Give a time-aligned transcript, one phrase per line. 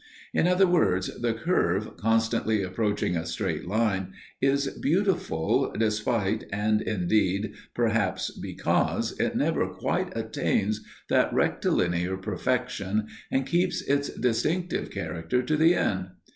[0.33, 7.53] In other words, the curve, constantly approaching a straight line, is beautiful despite, and, indeed,
[7.75, 15.55] perhaps because it never quite attains that rectilinear perfection and keeps its distinctive character to
[15.55, 16.07] the end.